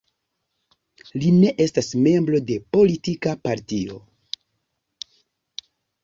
[1.23, 3.99] Li ne estas membro de politika partio.